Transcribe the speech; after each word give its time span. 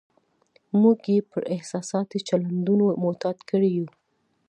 موږ 0.81 0.97
یې 1.13 1.19
پر 1.31 1.41
احساساتي 1.55 2.19
چلندونو 2.27 2.85
معتاد 3.03 3.37
کړي 3.49 3.69
یو. 3.77 3.87